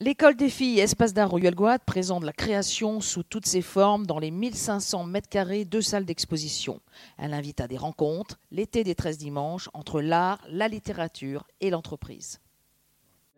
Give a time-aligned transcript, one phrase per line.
[0.00, 4.20] L'école des filles Espace d'art Royal Guad présente la création sous toutes ses formes dans
[4.20, 6.78] les 1500 mètres carrés de salles d'exposition.
[7.18, 12.38] Elle invite à des rencontres, l'été des 13 dimanches, entre l'art, la littérature et l'entreprise.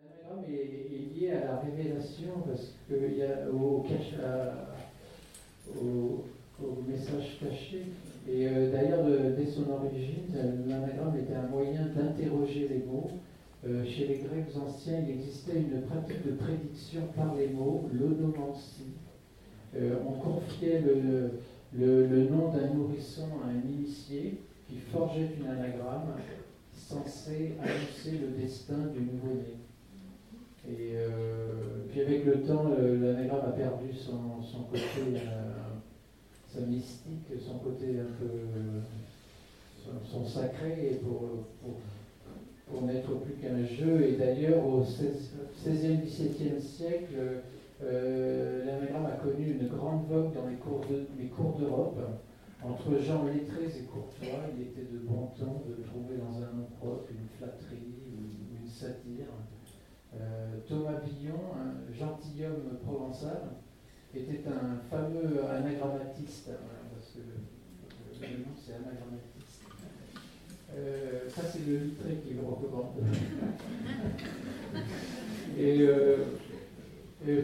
[0.03, 3.83] L'anagramme est, lié à la révélation parce qu'il y a au,
[6.87, 7.87] message caché.
[8.29, 9.03] Et euh, d'ailleurs,
[9.35, 10.27] dès son origine,
[10.67, 13.09] l'anagramme était un moyen d'interroger les mots
[13.63, 18.95] euh, chez les Grecs anciens, il existait une pratique de prédiction par les mots, l'onomancie.
[19.75, 26.15] Euh, on confiait le, nom d'un nourrisson à un initié qui forgeait une anagramme
[26.73, 29.57] censée annoncer le destin du nouveau-né.
[30.67, 34.81] Et euh, puis avec le temps, l'anagramme a perdu son, côté,
[36.47, 41.45] sa mystique, son côté un peu, son, sacré, pour
[42.81, 44.03] n'être plus qu'un jeu.
[44.03, 47.15] Et d'ailleurs, au XVIe, XVIIe siècle,
[47.83, 51.99] euh, l'anagramme a connu une grande vogue dans les cours, d'Europe.
[52.63, 56.67] Entre gens lettrés et courtois, il était de bon ton de trouver dans un nom
[56.79, 59.25] propre une flatterie ou une satire.
[60.13, 63.41] Euh, Thomas Billon, un gentilhomme provençal,
[64.13, 66.51] était un fameux anagrammatiste,
[66.93, 67.19] parce que
[68.21, 69.30] le nom c'est anagrammatiste.
[70.77, 72.93] Euh, ça, c'est le litré qui le recommande.
[75.57, 76.25] et, euh,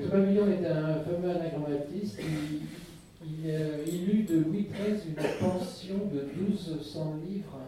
[0.10, 2.20] Thomas Millon est un fameux anagrammatiste.
[2.22, 7.60] Il, euh, il, eut de Louis XIII une pension de 1200 livres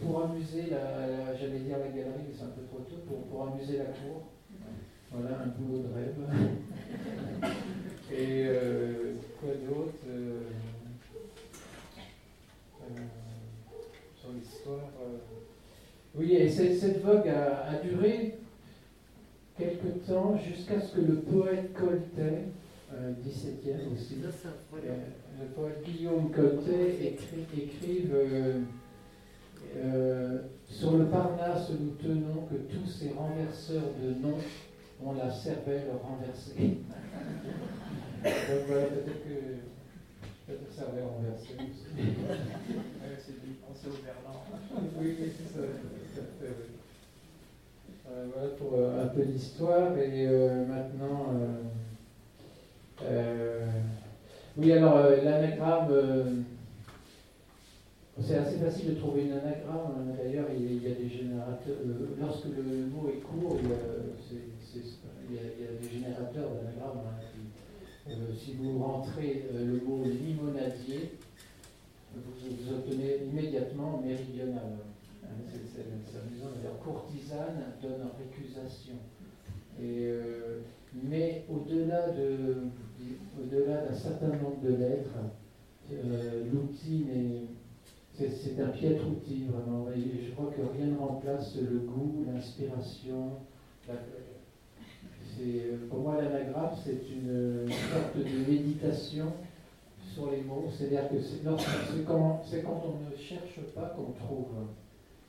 [0.00, 3.48] pour amuser la, j'allais dire la galerie, mais c'est un peu trop tôt, pour, pour
[3.48, 4.24] amuser la cour.
[5.10, 6.16] Voilà, un boulot de rêve.
[8.12, 8.48] Et
[9.40, 9.94] quoi d'autre
[14.72, 15.18] euh,
[16.16, 18.38] oui, et cette vogue a, duré
[19.58, 22.44] quelque temps jusqu'à ce que le poète Coltet,
[22.92, 24.96] euh, 17e aussi, euh,
[25.40, 27.16] le poète Guillaume Coltet
[27.56, 28.14] écrive
[29.76, 34.38] euh, Sur le Parnasse, nous tenons que tous ces renverseurs de noms
[35.04, 36.54] ont la cervelle renversée.
[38.24, 39.73] Donc voilà, peut-être que
[40.46, 42.04] peut-être que ça avait renversé aussi.
[43.74, 44.36] c'est au Berlin.
[45.00, 45.64] oui, c'est ça.
[48.14, 49.96] Euh, voilà pour euh, un peu d'histoire.
[49.98, 51.32] Et euh, maintenant,
[54.56, 56.44] oui, alors l'anagramme,
[58.20, 59.94] c'est assez facile de trouver une anagramme.
[59.98, 60.14] Hein.
[60.16, 61.76] D'ailleurs, il, y a des générateurs.
[62.20, 63.76] lorsque le mot est court, il y a,
[65.28, 67.02] il y a, des générateurs d'anagrammes.
[67.06, 67.23] Hein,
[68.36, 71.12] si vous rentrez le mot limonadier,
[72.14, 74.76] vous, obtenez immédiatement méridional.
[75.24, 78.94] Hein, c'est amusant, d'ailleurs, courtisane donne récusation.
[79.80, 80.60] Et, euh,
[81.02, 82.56] mais au-delà de,
[83.40, 85.18] au-delà d'un certain nombre de lettres,
[85.92, 87.06] euh, l'outil
[88.16, 89.86] c'est, un piètre outil vraiment.
[89.96, 93.32] je crois que rien ne remplace le goût, l'inspiration.
[95.90, 99.32] Pour moi, l'anagramme, c'est une sorte de méditation
[100.14, 104.54] sur les mots, c'est-à-dire que c'est quand, on ne cherche pas qu'on trouve.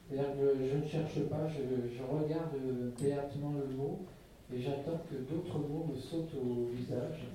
[0.08, 2.54] C'est-à-dire que je ne cherche pas, je, regarde
[3.02, 4.00] béatement le mot
[4.54, 7.26] et j'attends que d'autres mots me sautent au visage.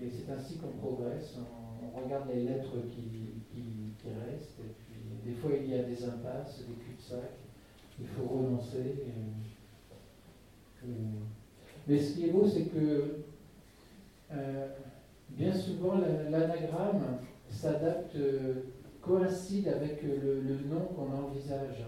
[0.00, 1.36] Et c'est ainsi qu'on progresse.
[1.82, 3.62] On, regarde les lettres qui,
[4.04, 4.60] restent.
[4.60, 7.32] Et puis, des fois, il y a des impasses, des cul-de-sac.
[7.98, 8.94] Il faut renoncer.
[11.86, 13.16] Mais ce qui est beau, c'est que
[14.32, 14.66] euh,
[15.30, 15.94] bien souvent
[16.30, 17.18] l'anagramme
[17.48, 18.54] s'adapte, euh,
[19.00, 21.84] coïncide avec le, nom qu'on envisage.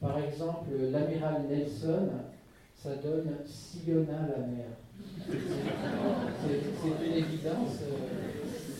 [0.00, 2.08] Par exemple, l'amiral Nelson,
[2.74, 4.66] ça donne Sillonna la mer.
[6.42, 7.80] C'est une évidence.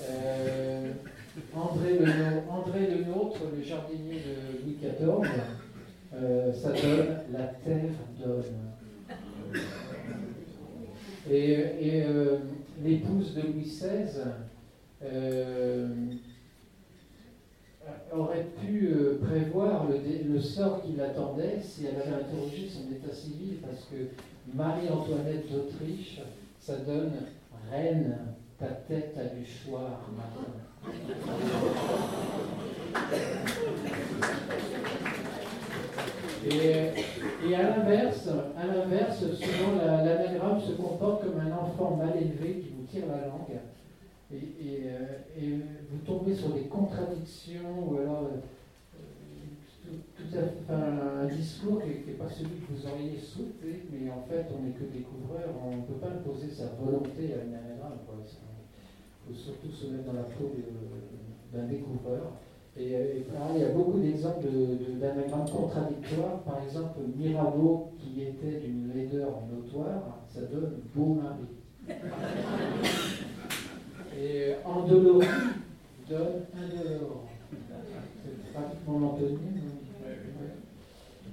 [0.09, 0.93] Euh,
[1.55, 5.31] André, le, André le Nôtre, le jardinier de Louis XIV,
[6.15, 8.67] euh, ça donne La terre donne.
[11.31, 12.05] Et, et
[12.83, 14.23] l'épouse de Louis XVI
[15.03, 15.89] euh,
[18.13, 23.59] aurait pu euh, prévoir le, sort qui l'attendait si elle avait interrogé son état civil,
[23.61, 24.09] parce que
[24.55, 26.21] Marie-Antoinette d'Autriche,
[26.61, 27.13] ça donne
[27.71, 28.17] Reine,
[28.59, 30.47] ta tête a du choix matin.
[37.45, 42.71] Et, à l'inverse, à l'inverse, souvent l'anagramme se comporte comme un enfant mal élevé qui
[42.71, 43.61] vous tire la langue.
[44.33, 45.59] Et, euh,
[45.91, 48.41] vous tombez sur des contradictions ou alors euh,
[50.19, 50.39] tout,
[50.69, 54.65] à un discours qui n'est pas celui que vous auriez souhaité, mais en fait, on
[54.65, 57.99] n'est que découvreur, on ne peut pas imposer sa volonté à une anagramme.
[59.29, 60.53] Il faut surtout se mettre dans la peau
[61.53, 62.33] d'un découvreur.
[62.79, 63.25] Et,
[63.55, 64.47] il y a beaucoup d'exemples
[65.01, 66.41] d'anagrammes contradictoires.
[66.45, 71.47] Par exemple, Mirabeau, qui était d'une laideur notoire, ça donne beau mari.
[74.19, 75.27] Et Andolorie
[76.09, 77.27] donne indolore.
[78.23, 79.71] C'est pratiquement l'antonyme.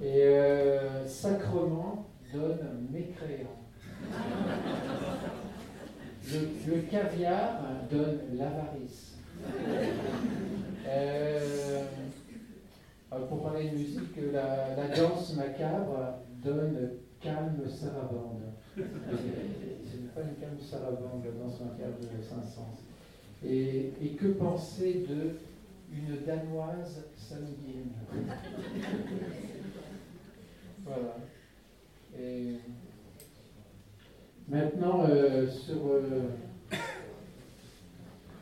[0.02, 3.58] Et euh, sacrement donne mécréant.
[6.32, 7.60] Le, caviar
[7.92, 9.18] donne l'avarice.
[10.86, 11.86] Euh,
[13.30, 16.90] pour parler de musique, la, la, danse macabre donne
[17.22, 18.42] calme sarabande.
[18.76, 22.82] Ce n'est pas une calme sarabande, la danse macabre de Saint-Saëns.
[23.46, 25.36] Et, et, que penser de
[25.96, 27.92] une danoise sanguine
[30.86, 31.16] Voilà.
[34.48, 36.30] Maintenant, euh, sur, euh,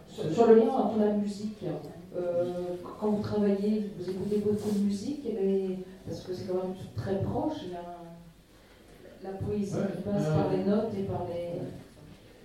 [0.09, 1.69] sur, sur, le lien entre la musique, euh,
[2.99, 5.25] quand vous travaillez, vous écoutez beaucoup de musique,
[6.05, 7.97] parce que c'est quand même très proche, il y a
[9.23, 11.61] la poésie qui passe par les notes et par les.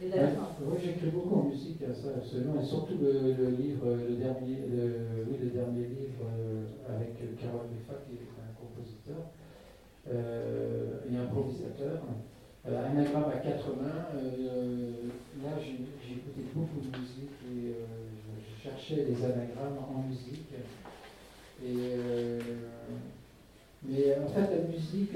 [0.07, 5.37] oui, j'écris beaucoup en musique, ça, absolument, et surtout le, livre, le dernier, le, oui,
[5.43, 6.27] le dernier livre
[6.89, 9.31] avec Carole Beffa, qui est un compositeur
[10.09, 12.03] euh, et improvisateur.
[12.69, 14.07] Euh, anagramme à quatre mains.
[14.15, 15.11] Euh,
[15.43, 17.75] là, j'ai écouté beaucoup de musique et
[18.67, 20.53] cherchais des anagrammes en musique.
[21.65, 21.97] Et,
[23.83, 25.13] mais en fait, la musique,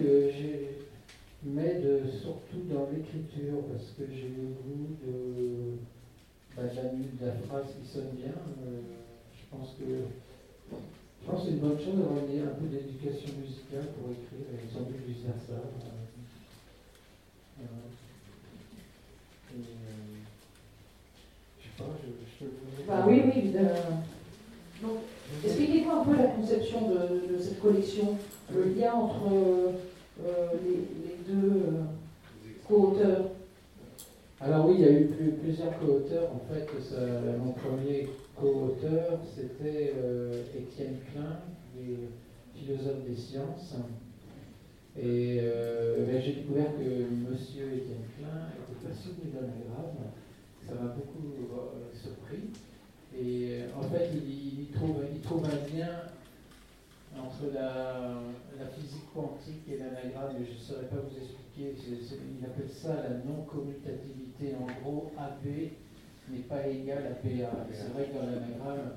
[1.42, 5.78] m'aide surtout dans l'écriture parce que j'ai le goût de,
[6.54, 8.34] bah, la, phrase qui sonne bien.
[9.32, 9.84] je pense que
[11.22, 14.80] je pense c'est une bonne chose d'avoir un peu d'éducation musicale pour écrire, et sans
[14.80, 15.62] doute vice versa.
[17.60, 17.64] Euh,
[19.52, 19.56] euh,
[21.58, 21.84] je sais pas,
[22.86, 23.52] bah, Oui, oui.
[25.44, 28.16] Expliquez-moi un peu la conception de, de, cette collection,
[28.52, 31.82] le lien entre euh, les, les, deux euh,
[32.66, 33.30] co-auteurs.
[34.40, 35.06] Alors oui, il y a eu
[35.42, 36.30] plusieurs co-auteurs.
[36.34, 36.96] En fait, ça,
[37.44, 41.40] mon premier co-auteur, c'était euh, Étienne Klein,
[42.54, 43.74] philosophe des sciences.
[44.98, 50.10] Et euh, ben, j'ai découvert que monsieur Étienne Klein était passionné d'anagramme.
[50.70, 52.50] Ça m'a beaucoup euh, surpris.
[53.18, 55.98] Et en fait, il, trouve, il trouve un lien
[57.18, 61.74] entre la, physique quantique et l'anagramme, je ne saurais pas vous expliquer.
[61.74, 64.54] il appelle ça la non-commutativité.
[64.54, 65.50] En gros, AB
[66.30, 67.66] n'est pas égal à PA.
[67.72, 68.92] C'est vrai que dans l'anagramme,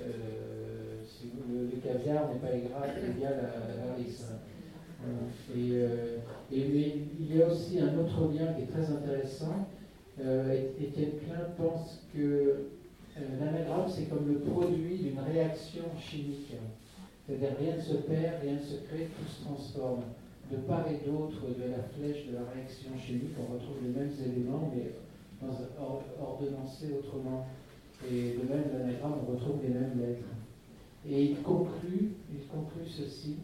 [0.00, 1.04] euh,
[1.48, 4.24] le, caviar n'est pas égal à, RIS.
[5.54, 6.16] Et, euh,
[6.50, 9.68] et, mais il y a aussi un autre lien qui est très intéressant.
[10.20, 16.52] Euh, Étienne Klein pense que euh, l'anagramme, c'est comme le produit d'une réaction chimique.
[17.26, 20.02] C'est-à-dire rien ne se perd, rien ne se crée, tout se transforme.
[20.50, 24.12] De part et d'autre de la flèche de la réaction chimique, on retrouve les mêmes
[24.24, 24.92] éléments, mais
[26.20, 27.46] ordonnancé autrement.
[28.06, 30.28] Et de même, l'anagramme, on retrouve les mêmes lettres.
[31.08, 33.36] Et il conclut, il conclut ceci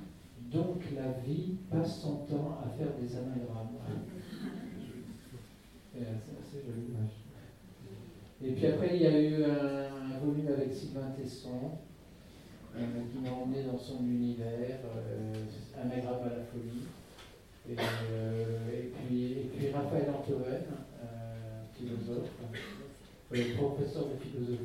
[0.52, 3.78] donc la vie passe son temps à faire des anagrammes.
[6.00, 6.94] C'est assez joli.
[8.42, 11.72] Et puis après, il y a eu un, volume avec Sylvain Tesson,
[12.76, 12.80] euh,
[13.12, 15.44] qui m'a emmené dans son univers, euh,
[15.76, 16.84] à la folie.
[17.68, 20.64] Et, euh, et, puis, et puis Raphaël Antoven,
[21.76, 22.30] philosophe,
[23.32, 24.64] euh, professeur de philosophie,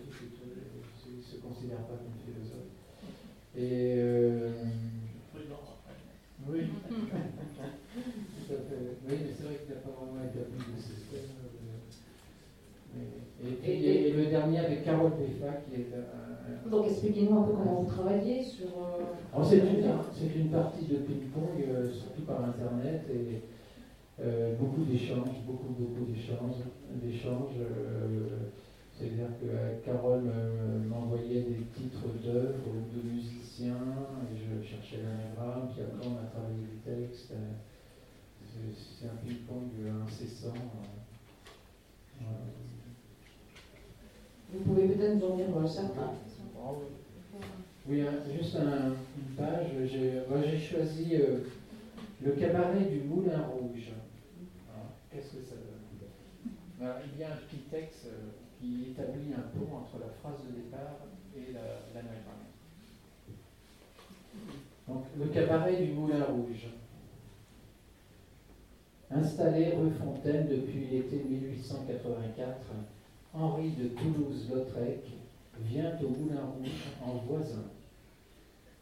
[1.08, 2.72] il ne se considère pas comme philosophe.
[3.58, 3.96] Et.
[3.98, 4.52] Euh,
[6.48, 6.62] oui.
[6.96, 8.98] Tout à fait.
[9.08, 10.95] Oui, mais c'est vrai qu'il n'a pas vraiment établi de système.
[13.46, 16.70] Euh, et, le dernier avec Carole Beffa, qui est un.
[16.70, 18.68] Donc expliquez-nous un peu comment vous travaillez sur.
[19.44, 23.04] c'est une, une, partie de ping-pong, surtout par Internet.
[23.12, 23.42] et
[24.22, 26.64] euh, beaucoup d'échanges, beaucoup, beaucoup d'échanges.
[27.04, 28.48] d'échanges euh,
[28.94, 30.32] C'est-à-dire que euh, Carole
[30.88, 33.76] m'envoyait des titres d'œuvres ou de musiciens,
[34.32, 37.34] et je cherchais l'anagramme, puis après on a travaillé les textes.
[38.98, 39.70] C'est un ping-pong
[40.08, 40.54] incessant.
[44.56, 46.12] Vous pouvez peut-être nous en dire certains.
[47.88, 49.68] Oui, juste une page.
[49.86, 51.18] J'ai choisi
[52.22, 53.92] le cabaret du Moulin Rouge.
[55.12, 59.78] Qu'est-ce que ça donne Il y a un petit texte euh, qui établit un pont
[59.78, 61.08] entre la phrase de départ
[61.38, 61.54] et
[61.94, 62.46] l'anagramme.
[64.88, 66.68] Donc, le cabaret du Moulin Rouge.
[69.10, 72.58] Installé rue Fontaine depuis l'été 1884,
[73.38, 75.04] Henri de Toulouse-Lautrec
[75.60, 77.66] vient au Moulin Rouge en voisin.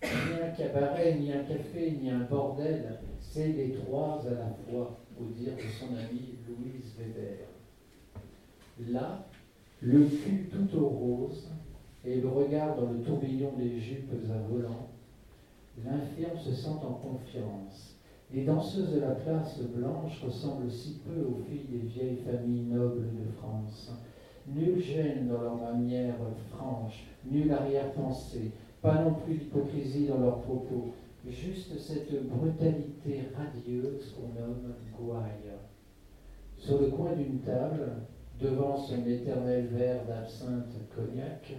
[0.04, 5.00] Ni un cabaret, ni un café, ni un bordel, c'est les trois à la fois,
[5.20, 7.48] au dire de son amie Louise Weber.
[8.92, 9.26] Là,
[9.82, 11.50] le cul tout au rose
[12.06, 14.90] et le regard dans le tourbillon des jupes à volant,
[15.84, 17.96] l'infirme se sent en confiance.
[18.32, 23.08] Les danseuses de la place blanche ressemblent si peu aux filles des vieilles familles nobles
[23.08, 23.92] de France.
[24.48, 26.16] Nulle gêne dans leur manière
[26.50, 30.94] franche, nulle arrière-pensée, pas non plus d'hypocrisie dans leurs propos,
[31.26, 35.54] juste cette brutalité radieuse qu'on nomme gouaille.
[36.58, 37.94] Sur le coin d'une table,
[38.42, 41.56] devant son éternel verre d'absinthe cognac,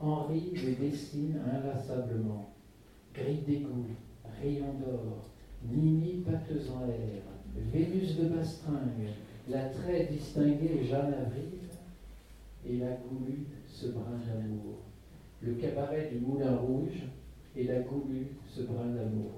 [0.00, 2.50] Henri les dessine inlassablement.
[3.14, 3.86] Gris d'égout,
[4.40, 5.28] rayon d'or,
[5.64, 7.22] Mimi pattes en l'air,
[7.72, 9.10] Vénus de Bastringue,
[9.48, 11.67] la très distinguée Jeanne Avril
[12.66, 14.78] et la goulue ce brin d'amour.
[15.40, 17.04] Le cabaret du Moulin Rouge
[17.56, 19.32] et la goulue ce brin d'amour.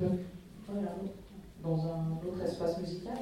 [0.00, 0.96] Voilà,
[1.62, 3.18] dans un autre espace musical.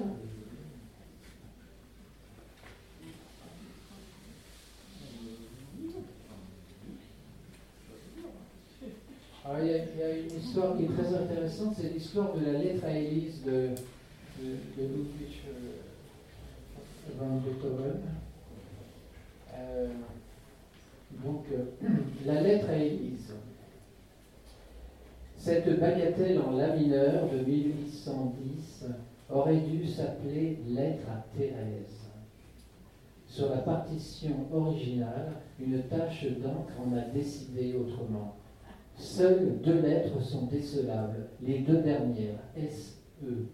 [9.63, 12.93] il, y a, une histoire qui est très intéressante, c'est l'histoire de la lettre à
[12.93, 13.71] Élise de,
[14.41, 18.01] de, Ludwig euh, van Beethoven.
[19.55, 19.89] Euh,
[21.25, 21.65] donc, euh,
[22.27, 23.35] la lettre à Élise.
[25.37, 28.87] Cette bagatelle en la mineur de 1810
[29.31, 32.11] aurait dû s'appeler Lettre à Thérèse.
[33.27, 38.37] Sur la partition originale, une tache d'encre en a décidé autrement.
[38.97, 43.47] Seules deux lettres sont décelables, les deux dernières, S-E.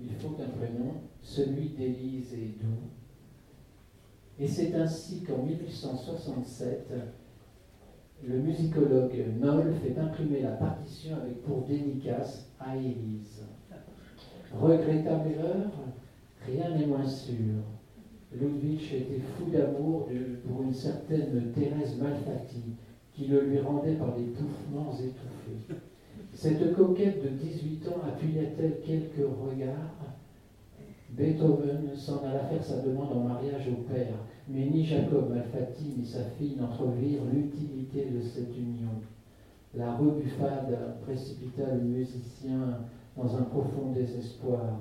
[0.00, 2.90] Il faut un prénom, celui d'Élise et doux.
[4.38, 6.92] Et c'est ainsi qu'en 1867,
[8.26, 13.44] le musicologue Noll fait imprimer la partition avec pour dédicace à Élise.
[14.52, 15.70] Regrettable erreur
[16.46, 17.62] Rien n'est moins sûr.
[18.34, 20.08] Ludwig était fou d'amour
[20.46, 22.62] pour une certaine Thérèse Malfatti,
[23.14, 25.80] qui le lui rendait par des pouffements étouffés.
[26.34, 27.51] Cette coquette de 18 ans
[28.84, 30.12] quelques regards
[31.16, 34.14] Beethoven s'en alla faire sa demande en mariage au père,
[34.48, 38.88] mais ni Jacob Malfatti ni sa fille n'entrevirent l'utilité de cette union.
[39.74, 42.78] La rebuffade précipita le musicien
[43.16, 44.78] dans un profond désespoir.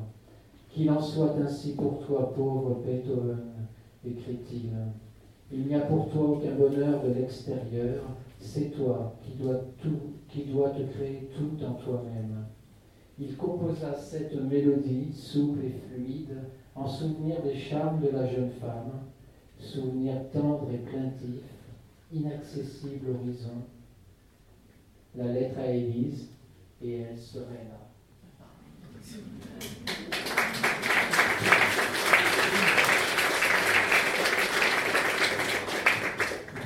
[0.70, 3.68] Qu'il en soit ainsi pour toi, pauvre Beethoven,
[4.06, 4.72] écrit-il.
[5.52, 8.04] Il n'y a pour toi aucun bonheur de l'extérieur,
[8.40, 12.46] c'est toi qui dois, tout, qui dois te créer tout en toi-même.
[13.24, 16.38] Il composa cette mélodie souple et fluide
[16.74, 18.94] en souvenir des charmes de la jeune femme,
[19.60, 21.44] souvenir tendre et plaintif,
[22.12, 23.62] inaccessible horizon.
[25.16, 26.30] La lettre à Élise,
[26.84, 27.78] et elle serait là.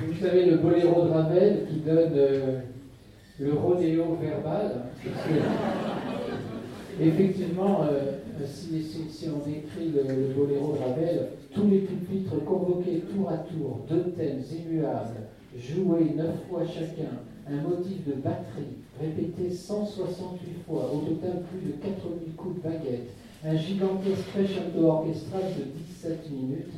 [0.08, 2.62] Vous savez, le boléro de Ravel qui donne euh,
[3.40, 4.86] le rodéo verbal.
[7.00, 13.38] Effectivement, euh, si, on écrit le, boléro de Ravel, tous les pupitres convoqués tour à
[13.38, 15.22] tour, deux thèmes immuables,
[15.58, 21.74] joués neuf fois chacun, un motif de batterie, répété 168 fois, au total plus de
[21.74, 23.10] 4000 coups de baguette,
[23.44, 26.74] un gigantesque crescendo orchestral de 17 minutes,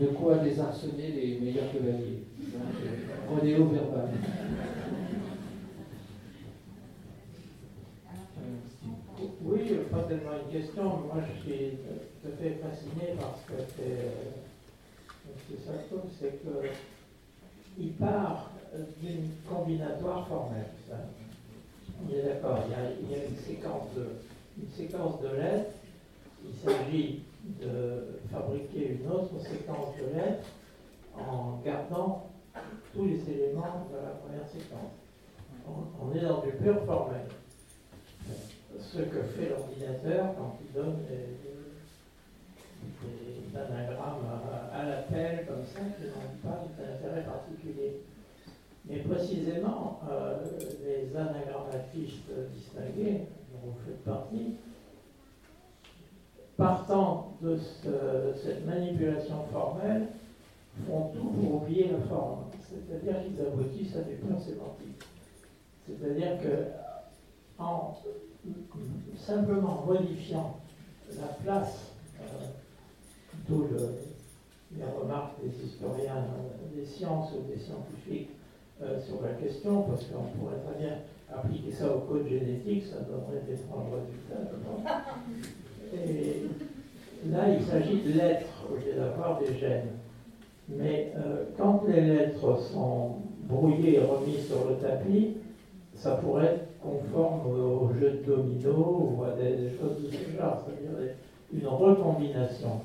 [0.00, 2.24] de quoi désarçonner les meilleurs cavaliers.
[3.30, 4.08] Rodéo verbal.
[9.46, 10.84] Oui, pas une question.
[10.84, 11.70] Moi, je suis
[12.22, 14.10] tout à fait fasciné par ce que fait
[15.26, 15.58] M.
[15.64, 18.50] Sato, c'est qu'il part
[19.00, 20.66] d'une combinatoire formelle.
[22.08, 24.06] Il est d'accord, il, y a une séquence de,
[24.60, 25.70] une séquence de lettres.
[26.46, 30.46] Il s'agit de fabriquer une autre séquence de lettres
[31.18, 32.30] en gardant
[32.94, 34.92] tous les éléments de la première séquence.
[35.66, 37.22] On, est dans du pur formel.
[38.94, 40.98] Ce que fait l'ordinateur quand il donne
[43.10, 44.22] des, anagrammes
[44.72, 48.02] à, l'appel comme ça, qui n'ont pas d'intérêt particulier.
[48.88, 50.44] Mais précisément, euh,
[50.84, 54.54] les anagrammatistes distingués, dont vous faites partie,
[56.56, 60.06] partant de cette manipulation formelle,
[60.86, 62.44] font tout pour oublier la forme.
[62.62, 65.02] C'est-à-dire qu'ils aboutissent à des plans sémantiques.
[65.84, 66.84] C'est-à-dire que
[67.58, 67.96] en
[69.16, 70.58] simplement modifiant
[71.16, 72.24] la place, euh,
[73.48, 73.66] d'où
[74.76, 76.24] les remarques des historiens
[76.74, 78.30] des sciences ou des scientifiques
[78.82, 80.98] euh, sur la question, parce qu'on pourrait très bien
[81.32, 85.04] appliquer ça au code génétique, ça donnerait d'étranges résultats,
[85.94, 89.90] Et là, il s'agit de lettres au lieu d'avoir des gènes.
[90.68, 95.36] Mais euh, quand les lettres sont brouillées et remises sur le tapis,
[95.96, 100.64] ça pourrait être conforme au jeu de domino ou à des, choses de ce genre,
[100.66, 101.14] c'est-à-dire
[101.52, 102.80] une recombination.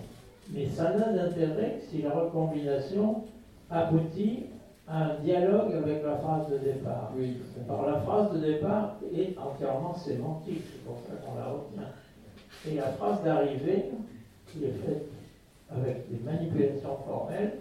[0.52, 3.24] Mais ça n'a d'intérêt que si la recombination
[3.70, 4.46] aboutit
[4.88, 7.12] à un dialogue avec la phrase de départ.
[7.16, 7.38] Oui,
[7.68, 11.94] Alors la phrase de départ est entièrement sémantique, c'est pour ça qu'on la retient.
[12.68, 13.86] Et la phrase d'arrivée,
[14.48, 15.06] qui est faite
[15.70, 17.60] avec des manipulations formelles,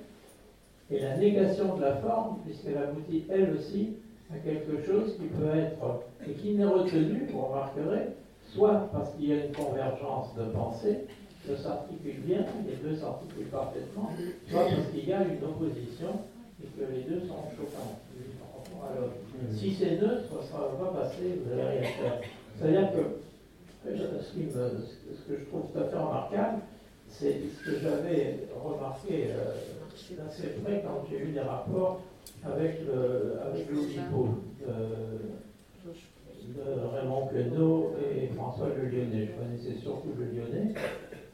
[0.90, 3.96] et la négation de la forme, puisqu'elle aboutit elle aussi
[4.32, 8.08] à quelque chose qui peut être, et qui n'est retenu, vous remarquerez,
[8.44, 11.06] soit parce qu'il y a une convergence de pensée,
[11.48, 14.10] de s'articule bien, les deux s'articulent parfaitement,
[14.50, 16.20] soit parce qu'il y a une opposition
[16.62, 17.98] et que les deux sont choquants
[18.96, 19.14] l'autre.
[19.52, 22.20] Si c'est neutre, ça ne va pas passer, vous n'allez rien faire.
[22.56, 26.58] C'est-à-dire que euh, ce, ce, que je trouve tout à fait remarquable,
[27.08, 32.00] c'est ce que j'avais remarqué euh, assez près quand j'ai eu des rapports
[32.44, 34.28] avec le avec l'Oulipo
[34.66, 34.74] de,
[36.94, 39.26] Raymond Queneau et François Le Lyonnais.
[39.26, 40.74] Je connaissais surtout Le Lyonnais,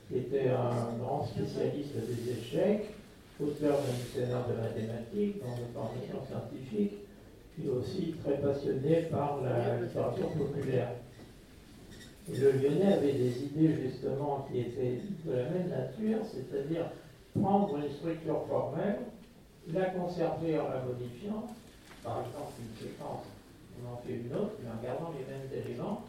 [0.09, 2.91] qui était un grand spécialiste des échecs,
[3.41, 6.95] auteur d'un dictionnaire de mathématiques, dans de formation scientifique,
[7.63, 10.91] et aussi très passionné par la littérature populaire.
[12.33, 16.91] Et le Lyonnais avait des idées justement qui étaient de la même nature, c'est-à-dire
[17.41, 18.99] prendre une structure formelle
[19.73, 21.47] la conserver en la modifiant,
[22.03, 23.25] par exemple une séquence,
[23.83, 26.03] on en fait une autre, mais en gardant les mêmes éléments,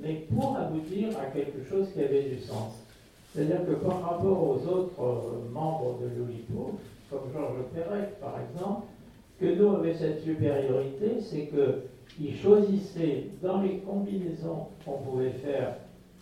[0.00, 2.74] mais pour aboutir à quelque chose qui avait du sens.
[3.32, 6.78] C'est-à-dire que par rapport aux autres euh, membres de l'OLIPO,
[7.10, 8.86] comme Georges Perec par exemple,
[9.40, 15.76] que nous avait cette supériorité, c'est qu'il choisissait dans les combinaisons qu'on pouvait faire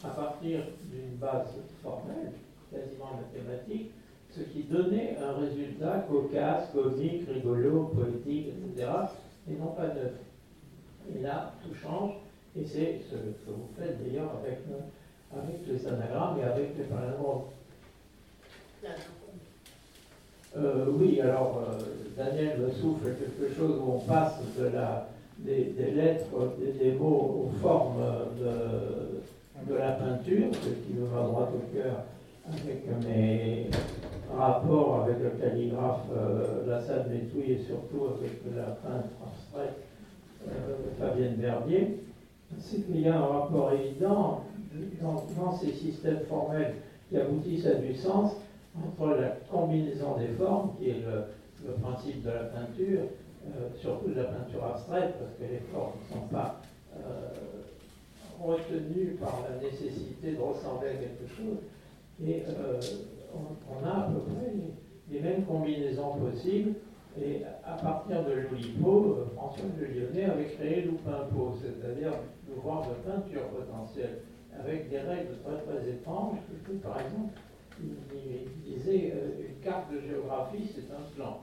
[0.05, 1.49] à partir d'une base
[1.83, 2.33] formelle,
[2.71, 3.88] quasiment mathématique,
[4.31, 8.89] ce qui donnait un résultat cocasse, comique, rigolo, poétique, etc.,
[9.51, 10.13] et non pas neuf.
[11.15, 12.13] Et là, tout change,
[12.57, 14.59] et c'est ce que vous faites d'ailleurs avec,
[15.33, 17.45] avec les anagrammes et avec les palindromes.
[20.57, 21.83] Euh, oui, alors euh,
[22.17, 26.27] Daniel souffle quelque chose où on passe de la, des, lettres,
[26.59, 28.03] des, mots aux formes
[28.41, 32.03] de, de la peinture, ce qui me va droit au cœur
[32.51, 33.67] avec mes
[34.37, 39.79] rapports avec le calligraphe euh, Lassade Métouille et surtout avec la peintre abstraite
[40.49, 42.01] euh, Fabienne Verdier,
[42.59, 44.45] c'est qu'il y a un rapport évident
[45.01, 46.75] dans, ces systèmes formels
[47.09, 48.33] qui aboutissent à du sens
[48.77, 53.01] entre la combinaison des formes, qui est le, principe de la peinture,
[53.47, 56.61] euh, surtout de la peinture abstraite, parce que les formes ne sont pas
[58.41, 61.59] retenues par la nécessité de ressembler à quelque chose,
[62.25, 62.81] et euh,
[63.35, 64.53] on, a à peu près
[65.11, 66.75] les, mêmes combinaisons possibles.
[67.21, 72.13] Et à partir de l'Oulipo, euh, François de Lyonnais avait créé l'Oupimpo, c'est-à-dire
[72.49, 74.19] l'ouvrage de peinture potentielle,
[74.59, 76.39] avec des règles très très étranges.
[76.83, 77.35] Par exemple,
[77.81, 81.41] il, disait euh, une carte de géographie, c'est un plan.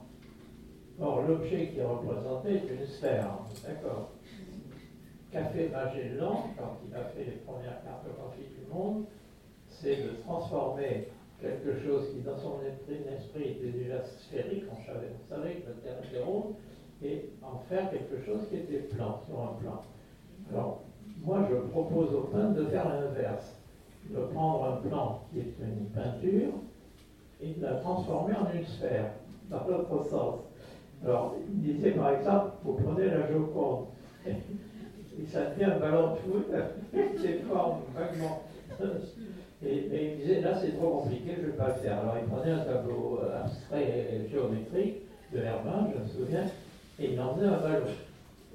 [1.00, 4.12] Or, l'objet qui est représenté est une sphère, d'accord
[5.44, 9.06] fait Magellan quand il a fait les premières cartographies du monde
[9.82, 11.08] c'est de transformer
[11.42, 16.24] quelque chose qui, dans son esprit, était déjà sphérique, on savait, que la Terre était
[16.24, 16.56] ronde,
[17.04, 19.82] et en faire quelque chose qui était plan, sur un plan.
[20.52, 20.82] Alors,
[21.24, 23.56] moi, je propose au peintre de faire l'inverse,
[24.10, 26.54] de prendre un plan qui est une peinture
[27.42, 29.12] et de la transformer en une sphère,
[29.50, 30.36] dans l'autre sens.
[31.04, 33.86] Alors, il disait par exemple, vous prenez la Joconde,
[34.26, 36.46] et ça devient un ballon de foot,
[36.94, 38.42] des formes vaguement
[39.64, 42.00] et, il disait, là c'est trop compliqué, je ne vais pas le faire.
[42.00, 45.02] Alors il prenait un tableau euh, abstrait et géométrique
[45.34, 46.46] de Herbin, je me souviens,
[47.00, 47.86] et il en faisait un ballon.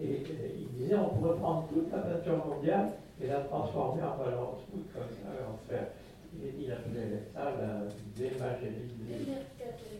[0.03, 0.23] Et,
[0.59, 4.85] il disait, on pourrait prendre toute la peinture mondiale et la transformer en ballon foot
[4.95, 5.87] comme ça, en faire.
[6.33, 9.35] Il, appelait ça la démagélisation.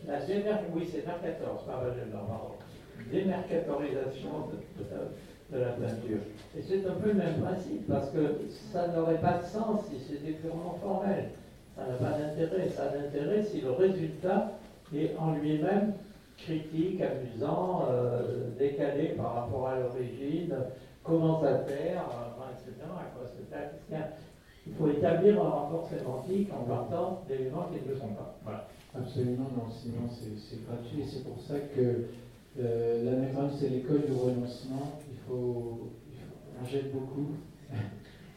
[0.07, 0.19] La
[0.73, 2.55] oui, c'est Mercator, pas Magellan, pardon.
[3.11, 6.19] Démercatorisation de, de, de la peinture.
[6.57, 8.39] Et c'est un peu le même principe, parce que
[8.71, 11.29] ça n'aurait pas de sens si c'était purement formel.
[11.75, 12.69] Ça n'a pas d'intérêt.
[12.69, 14.53] Ça a d'intérêt si le résultat
[14.93, 15.93] est en lui-même
[16.37, 17.87] critique, amusant,
[18.57, 20.53] décalé par rapport à l'origine,
[21.03, 24.03] commentateur, etc.
[24.67, 28.37] Il faut établir un rapport sémantique en partant d'éléments qui ne le sont pas.
[28.43, 28.67] Voilà.
[28.93, 31.01] Absolument, non, sinon c'est gratuit.
[31.01, 32.07] Et c'est pour ça que
[32.59, 34.99] euh, l'anagramme, c'est l'école du renoncement.
[35.21, 35.91] Il faut,
[36.61, 37.31] on jette beaucoup.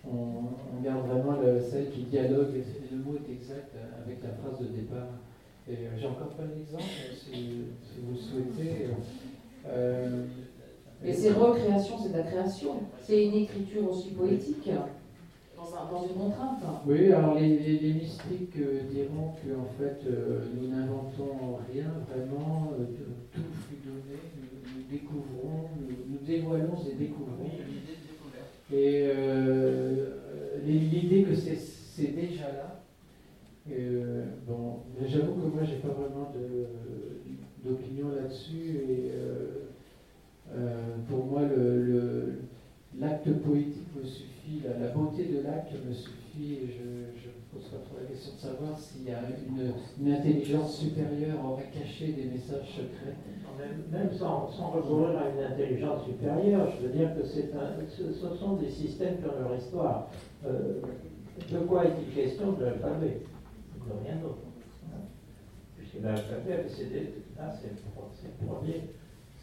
[0.07, 3.73] on, garde vraiment le, celle qui dialogue, et le mot est exact
[4.05, 5.09] avec la phrase de départ.
[5.67, 8.89] Et euh, j'ai encore pas d'exemple, si, si, vous souhaitez.
[9.67, 10.25] Euh,
[11.03, 12.75] mais c'est recréation, c'est de la création.
[13.01, 14.71] C'est une écriture aussi poétique
[15.57, 16.63] dans, une contrainte.
[16.87, 22.85] Oui, alors les, mystiques euh, diront que en fait euh, nous n'inventons rien vraiment, euh,
[23.33, 24.19] tout fut donné,
[24.85, 25.69] nous, découvrons,
[26.09, 27.51] nous, dévoilons et découvrons.
[28.73, 29.09] Et
[30.65, 32.83] l'idée que c'est déjà là.
[34.47, 36.33] bon, j'avoue que moi j'ai pas vraiment
[37.65, 39.11] d'opinion là-dessus et
[41.09, 41.43] pour moi
[42.99, 47.24] l'acte poétique me suffit la, beauté de l'acte me suffit et je, je
[47.55, 52.69] pose la question de savoir s'il y a une, intelligence supérieure aurait caché des messages
[52.69, 53.17] secrets.
[53.93, 59.19] Même, sans, recourir à une intelligence supérieure, je veux dire que ce, sont des systèmes
[59.23, 60.09] ont leur histoire.
[60.45, 60.81] Euh,
[61.51, 63.21] de quoi est-il question de l'alphabet?
[63.87, 64.39] De rien d'autre.
[65.77, 66.91] Puisque l'alphabet, c'est
[67.37, 68.81] là, c'est le, premier,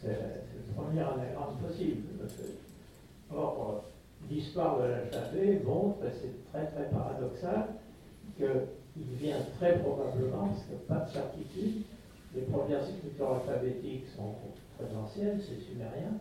[0.00, 2.02] c'est le premier anagramme possible.
[3.34, 3.84] Or,
[4.30, 7.68] l'histoire de l'alphabet montre, c'est très très paradoxal,
[8.36, 11.82] qu'il vient très probablement, parce qu'il n'y a pas de certitude,
[12.34, 14.34] les premières écritures alphabétiques sont
[14.76, 16.18] très anciennes, c'est sumérien,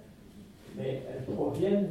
[0.78, 1.89] mais elles proviennent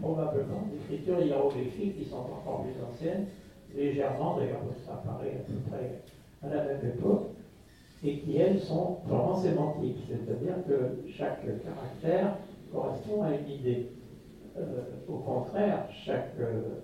[0.00, 3.26] probablement d'écritures hiéroglyphiques qui sont encore plus anciennes,
[3.74, 6.02] légèrement d'ailleurs, ça apparaît à peu près
[6.42, 7.30] à la même époque,
[8.04, 12.36] et qui elles sont vraiment sémantiques, c'est-à-dire que chaque caractère
[12.72, 13.90] correspond à une idée.
[14.56, 16.80] Euh, au contraire, chaque euh,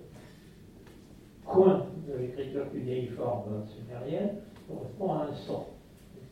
[1.45, 5.65] coin de l'écriture cunéiforme sumérienne correspond à un son,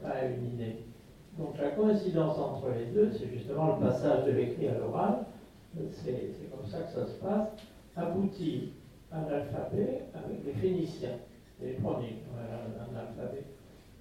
[0.02, 0.78] pas à une idée.
[1.38, 5.26] Donc la coïncidence entre les deux, c'est justement le passage de l'écrit à l'oral,
[5.92, 7.48] c'est comme ça que ça se passe,
[7.96, 8.74] aboutit
[9.12, 11.18] à l'alphabet avec les Phéniciens,
[11.62, 13.44] les premiers un, alphabet.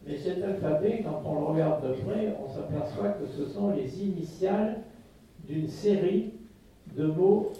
[0.06, 4.02] Mais cet alphabet, quand on le regarde de près, on s'aperçoit que ce sont les
[4.02, 4.82] initiales
[5.46, 6.34] d'une série
[6.96, 7.52] de mots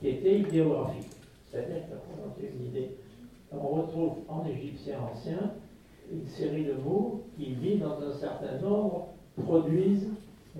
[0.00, 1.11] qui étaient idéographiques,
[1.52, 2.96] c'est-à-dire qui représentaient une idée.
[3.52, 5.52] On retrouve en égyptien ancien
[6.10, 9.08] une série de mots qui, dit dans un certain nombre,
[9.44, 10.08] produisent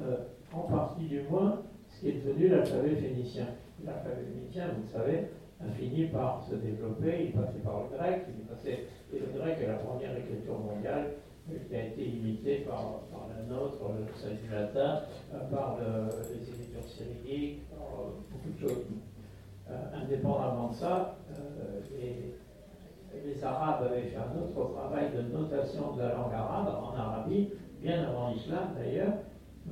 [0.01, 0.17] euh,
[0.53, 3.47] en partie du moins ce qui est devenu l'alphabet phénicien.
[3.85, 5.29] L'alphabet phénicien, vous le savez,
[5.61, 9.59] a fini par se développer, il passait par le grec, il passait, et le grec
[9.63, 11.13] est la première écriture mondiale
[11.51, 13.79] euh, qui a été imitée par, par la nôtre,
[14.17, 15.03] celle du latin,
[15.35, 15.79] euh, par
[16.31, 17.63] les écritures cyrilliques,
[18.31, 18.85] beaucoup de choses.
[19.73, 26.03] Euh, indépendamment de ça, euh, les, Arabes avaient fait un autre travail de notation de
[26.03, 27.49] la langue arabe en Arabie,
[27.81, 29.15] bien avant l'islam d'ailleurs,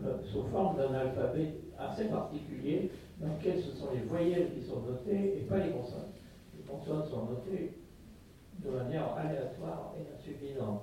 [0.05, 4.81] euh, sous forme d'un alphabet assez particulier dans lequel ce sont les voyelles qui sont
[4.81, 6.11] notées et pas les consonnes.
[6.57, 7.73] Les consonnes sont notées
[8.59, 10.83] de manière aléatoire et insuffisante.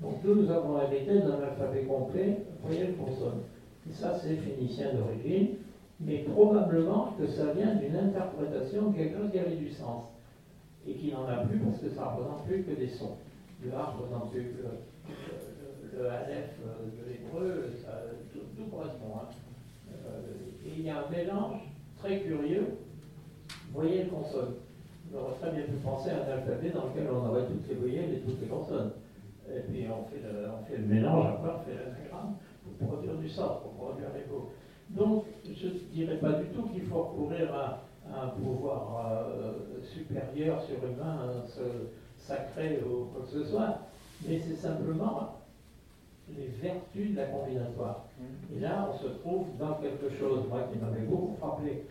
[0.00, 3.42] Donc nous, nous avons l'héritage d'un alphabet complet, voyelle-consonne.
[3.88, 5.56] Et ça, c'est phénicien d'origine
[6.00, 10.04] mais probablement que ça vient d'une interprétation de quelque chose qui avait du sens
[10.86, 13.16] et qui n'en a plus parce que ça ne représente plus que des sons.
[13.64, 17.64] Le A représente plus que le, le, Aleph de l'hébreu,
[18.32, 19.16] tout, correspond.
[19.16, 19.28] Hein.
[19.90, 21.62] Euh, et il y a un mélange
[21.98, 22.78] très curieux,
[23.72, 24.54] voyelle consonne.
[25.12, 27.74] On aurait très bien pu penser à un alphabet dans lequel on aurait toutes les
[27.74, 28.92] voyelles et toutes les consonnes.
[29.50, 33.62] Et puis on fait le, le mélange, après on fait l'anagramme pour produire du sens,
[33.62, 34.50] pour produire mots.
[34.90, 40.62] Donc, je ne dirais pas du tout qu'il faut recourir à, un pouvoir euh, supérieur,
[40.62, 41.44] surhumain,
[42.16, 43.80] sacré ou quoi que ce soit,
[44.26, 45.36] mais c'est simplement
[46.36, 48.04] les vertus de la combinatoire.
[48.18, 48.56] Mm.
[48.56, 51.84] Et là, on se trouve dans quelque chose, moi qui m'avait beaucoup frappé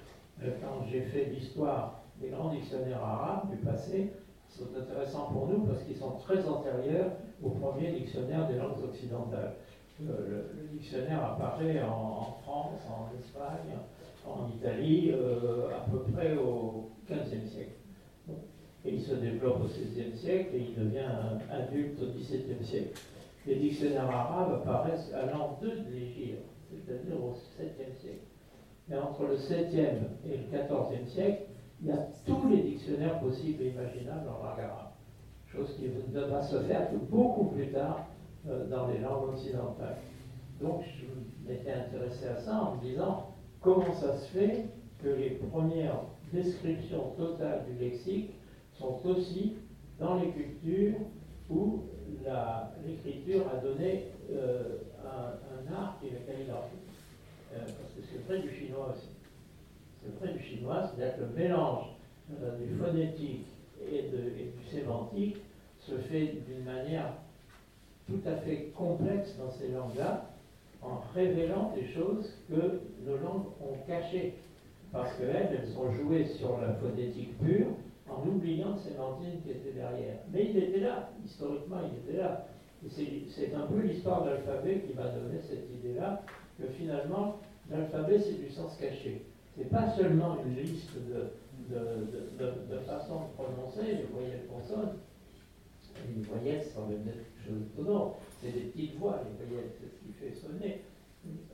[0.43, 4.12] euh, quand j'ai fait l'histoire des grands dictionnaires arabes du passé,
[4.49, 7.12] sont intéressants pour nous parce qu'ils sont très antérieurs
[7.43, 9.53] aux premiers dictionnaires des langues occidentales
[9.99, 13.77] le, dictionnaire apparaît en, France, en Espagne,
[14.25, 17.71] en Italie, euh, à peu près au XVe siècle.
[18.86, 21.10] Et il se développe au XVIe siècle et il devient
[21.51, 22.99] adulte au XVIIe siècle.
[23.45, 28.25] Les dictionnaires arabes apparaissent à l'an 2 de l'Égypte, c'est-à-dire au VIIe siècle.
[28.88, 31.43] Mais entre le 7e et le 14e siècle,
[31.81, 34.91] il y a tous les dictionnaires possibles et imaginables en langue arabe.
[35.47, 38.16] Chose qui va se faire beaucoup plus tard euh,
[38.69, 39.97] dans les langues occidentales.
[40.62, 44.65] Donc je m'étais intéressé à ça en me disant comment ça se fait
[45.03, 46.01] que les premières
[46.33, 48.31] descriptions totales du lexique
[48.73, 49.53] sont aussi
[49.99, 50.99] dans les cultures
[51.49, 51.83] où
[52.86, 56.75] l'écriture a donné euh, un, art qui est la calligraphie.
[57.53, 59.10] Euh, parce que c'est vrai du chinois aussi.
[60.01, 61.86] C'est vrai du chinois, c'est-à-dire que le mélange
[62.41, 63.45] euh, du phonétique
[63.89, 65.38] et, du sémantique
[65.79, 67.13] se fait d'une manière
[68.08, 70.30] tout à fait complexe dans ces langues-là,
[70.82, 74.36] en révélant des choses que nos langues ont cachées.
[74.91, 77.67] Parce qu'elles, elles sont jouées sur la phonétique pure,
[78.10, 80.20] en oubliant le sémantique qui était derrière.
[80.32, 82.48] Mais il était là, historiquement, il était là.
[82.89, 86.24] c'est un peu l'histoire de l'alphabet qui m'a donné cette idée-là,
[86.58, 87.39] que finalement,
[87.70, 89.24] l'alphabet, c'est du sens caché.
[89.58, 94.93] C'est pas seulement une liste de, de, de, façons de prononcer les voyelles consonnes.
[96.15, 98.17] Les voyelles, quelque chose d'étonnant.
[98.41, 100.81] C'est des petites voix, les voyelles, c'est ce qui fait sonner.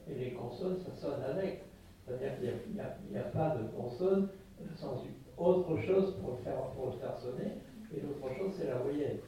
[0.10, 1.64] Et les consonnes, ça sonne avec.
[2.06, 4.28] C'est-à-dire qu'il n'y a, a, pas de consonne
[4.76, 5.04] sans
[5.38, 7.54] autre chose pour le faire, pour le faire sonner.
[7.96, 9.20] Et l'autre chose, c'est la voyelle.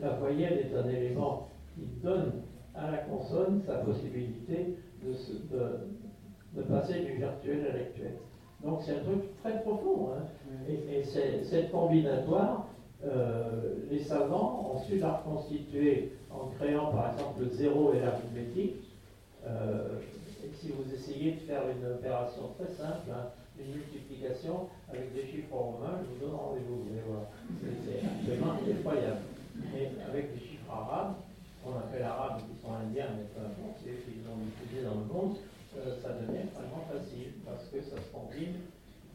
[0.00, 2.42] La, voyelle est un élément qui donne
[2.74, 8.14] à la consonne sa possibilité de, de, de passer du virtuel à l'actuel.
[8.64, 10.10] Donc c'est un truc très profond.
[10.12, 10.24] Hein.
[10.68, 12.66] Et, cette combinatoire,
[13.06, 18.76] euh, les savants ont su la reconstituer en créant par exemple le zéro et l'arithmétique.
[19.46, 20.00] Euh,
[20.54, 25.54] si vous essayez de faire une opération très simple, hein, une multiplication avec des chiffres
[25.54, 27.22] romains, je vous donne rendez-vous, vous allez voir.
[27.86, 29.22] C'est absolument incroyable.
[29.76, 31.14] Et avec des chiffres arabes,
[31.62, 34.82] qu'on appelle arabes, qui sont indiens, mais peu importe, c'est eux qui les ont diffusés
[34.86, 35.36] dans le monde,
[35.76, 38.66] euh, ça devient vraiment facile parce que ça se combine,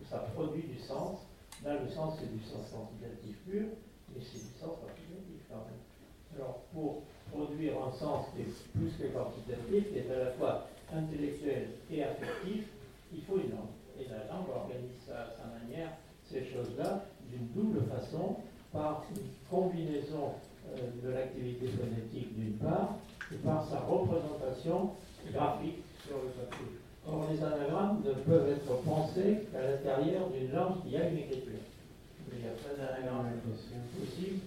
[0.09, 1.19] ça produit du sens.
[1.63, 3.67] Là, le sens, c'est du sens quantitatif pur,
[4.09, 5.79] mais c'est du sens quantitatif quand même.
[6.35, 10.67] Alors, pour produire un sens qui est plus que quantitatif, qui est à la fois
[10.93, 12.67] intellectuel et affectif,
[13.13, 13.73] il faut une langue.
[13.97, 15.93] Et la langue organise sa, sa manière,
[16.25, 18.37] ces choses-là, d'une double façon,
[18.73, 20.33] par une combinaison
[20.67, 22.95] euh, de l'activité phonétique d'une part,
[23.31, 24.91] et par sa représentation
[25.31, 26.82] graphique sur le papier.
[27.05, 31.59] Or, les anagrammes ne peuvent être pensés qu'à l'intérieur d'une langue qui a une écriture.
[32.31, 34.39] Il y a plein d'anagrammes possibles.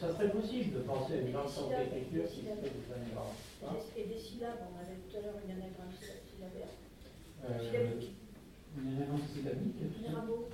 [0.00, 3.38] Ça serait possible de penser à une langue sans écriture qui fait des anagrammes.
[3.64, 6.74] Hein et des syllabes, on avait tout à l'heure une anagramme syllabaire.
[7.46, 8.00] Euh,
[8.76, 10.48] une anagramme syllabique Mirabeau.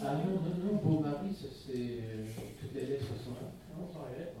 [0.00, 2.24] Ah non, non, non, Beau-Marie, c'est euh,
[2.60, 3.52] toutes les lettres sont là.
[3.76, 4.40] Non, sans les lettres.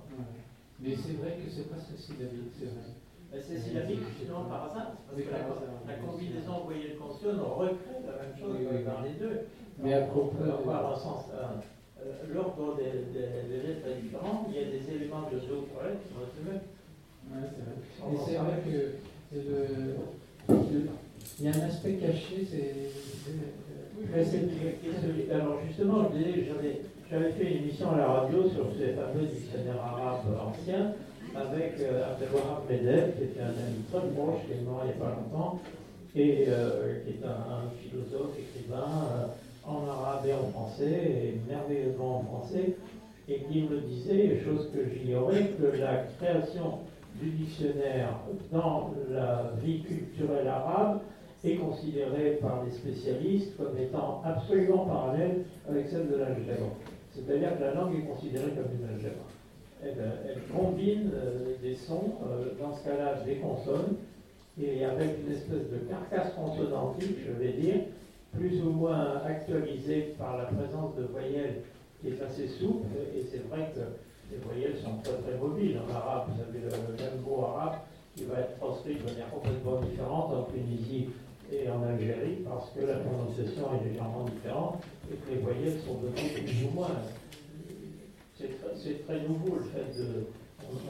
[0.80, 2.92] Mais c'est vrai que c'est presque syllabique, c'est vrai.
[3.40, 8.56] C'est syllabique justement par hasard, parce que la, combinaison voyelle consonne recrée la même chose
[8.84, 9.46] dans les deux.
[9.78, 10.32] Mais à propos.
[10.40, 11.24] On peut avoir un sens.
[11.34, 16.14] Euh, l'ordre des, lettres est différent, il y a des éléments de deux lettres qui
[16.14, 16.60] vont être mêmes.
[17.32, 18.12] Oui, c'est vrai.
[18.12, 18.76] Et c'est vrai que
[19.36, 20.76] le,
[21.40, 22.90] il y a un aspect caché, c'est.
[25.32, 26.10] Alors justement,
[27.10, 30.94] j'avais fait une émission à la radio sur ces fameux dictionnaires arabes anciens
[31.36, 34.92] avec euh, Abdelwahab Medel, qui était un ami très proche, qui est mort il n'y
[34.92, 35.60] a pas longtemps,
[36.14, 39.26] et euh, qui est un, philosophe, écrivain euh,
[39.66, 42.76] en arabe et en français, et merveilleusement en français,
[43.28, 46.78] et qui me disait, chose que j'ignorais, que la création
[47.20, 48.18] du dictionnaire
[48.52, 51.00] dans la vie culturelle arabe
[51.44, 56.76] est considérée par les spécialistes comme étant absolument parallèle avec celle de l'algèbre.
[57.14, 59.24] C'est-à-dire que la langue est considérée comme une algèbre
[59.84, 63.96] elle, combine euh, des sons, euh, dans ce cas-là des consonnes,
[64.60, 67.80] et avec une espèce de carcasse consonantique, je vais dire,
[68.32, 71.62] plus ou moins actualisée par la présence de voyelles
[72.00, 73.80] qui est assez souple, et c'est vrai que
[74.30, 75.78] les voyelles sont très très mobiles.
[75.78, 77.78] En arabe, vous avez le, même mot arabe
[78.16, 81.08] qui va être transcrit de manière complètement différente en Tunisie
[81.52, 85.94] et en Algérie, parce que la prononciation est légèrement différente et que les voyelles sont
[85.94, 86.96] dotées plus ou moins
[88.38, 90.26] c'est très nouveau le fait de.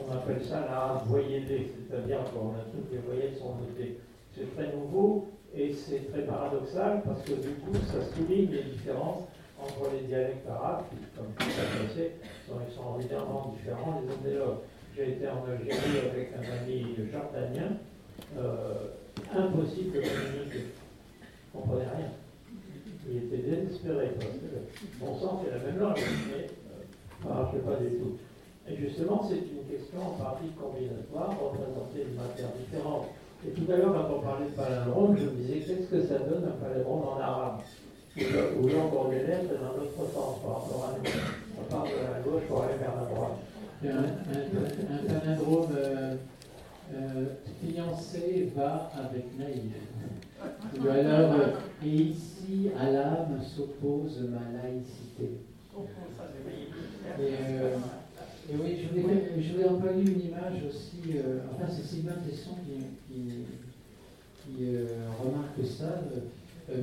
[0.07, 3.97] On, appelle ça la voyellée, c'est-à-dire qu'on a toutes les voyelles sont notées.
[4.33, 9.23] C'est très nouveau et c'est très paradoxal parce que du coup, ça souligne les différences
[9.61, 12.11] entre les dialectes arabes, qui, comme tout le sait,
[12.47, 14.61] sont, sont évidemment différents les uns des autres.
[14.95, 17.77] J'ai été en Algérie avec un ami jordanien,
[18.37, 18.73] euh,
[19.35, 20.65] impossible de communiquer.
[21.53, 22.11] Il ne comprenait rien.
[23.09, 25.99] Il était désespéré parce que bon sang, c'est la même langue,
[27.25, 28.17] ne marchait pas du tout.
[28.67, 33.05] Et justement, c'est une question en partie combinatoire, représenter une matière différente.
[33.45, 36.19] Et tout à l'heure, quand on parlait de palindrome, je me disais qu'est-ce que ça
[36.19, 37.61] donne un palindrome en arabe?
[38.17, 41.03] Où l'ordre des lettres dans l'autre sens par rapport à nous.
[41.59, 43.37] On part de la gauche pour aller vers la droite.
[43.83, 46.15] Un, un, un palindrome euh,
[46.95, 47.25] euh,
[47.61, 49.73] fiancé va avec naïf.
[50.79, 51.47] Ou alors, euh,
[51.83, 55.41] et ici, à l'âme s'oppose ma laïcité.
[57.19, 57.77] Et, euh,
[58.51, 62.55] et oui, je voulais, employer une image aussi, euh, enfin c'est Sylvain Tesson
[63.09, 63.45] qui,
[64.61, 64.85] euh,
[65.23, 66.01] remarque ça.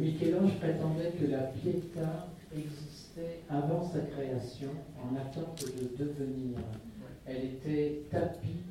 [0.01, 6.59] Michel-Ange prétendait que la pietà existait avant sa création, en attente de devenir.
[7.27, 8.63] Elle était tapis,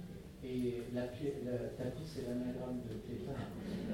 [0.44, 3.34] et la, tapis c'est l'anagramme de pietà.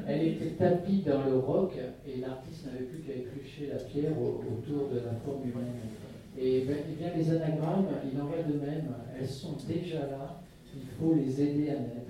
[0.08, 1.74] Elle était tapis dans le roc,
[2.08, 5.74] et l'artiste n'avait plus qu'à éplucher la pierre autour de la forme humaine.
[6.40, 8.94] Et, ben, eh bien, les anagrammes, il en va de même.
[9.20, 10.42] Elles sont déjà là.
[10.76, 12.08] Il faut les aider à naître.